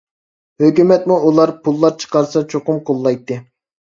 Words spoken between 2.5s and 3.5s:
چوقۇم قوللايتتى.